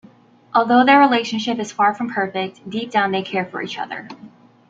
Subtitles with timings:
[0.55, 4.07] Although their relationship is far from perfect, deep down they care for each other.